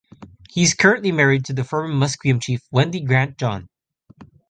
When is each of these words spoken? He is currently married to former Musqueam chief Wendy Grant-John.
He 0.49 0.63
is 0.63 0.73
currently 0.73 1.11
married 1.11 1.45
to 1.45 1.63
former 1.63 1.93
Musqueam 1.93 2.41
chief 2.41 2.61
Wendy 2.71 3.01
Grant-John. 3.01 3.69